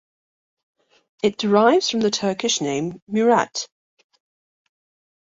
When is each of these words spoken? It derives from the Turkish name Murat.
It 1.21 1.37
derives 1.37 1.91
from 1.91 1.99
the 1.99 2.09
Turkish 2.09 2.59
name 2.59 3.03
Murat. 3.07 3.67